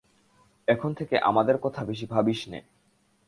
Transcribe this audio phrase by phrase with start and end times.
[0.67, 2.59] এখন থেকে আমাদের কথা বেশি ভাবিস নে।